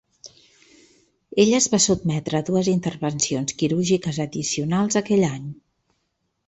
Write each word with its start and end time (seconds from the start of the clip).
Ell 1.43 1.51
es 1.57 1.67
va 1.75 1.81
sotmetre 1.85 2.39
a 2.41 2.47
dues 2.49 2.71
intervencions 2.73 3.57
quirúrgiques 3.61 4.23
addicionals 4.27 5.03
aquell 5.05 5.29
any. 5.35 5.47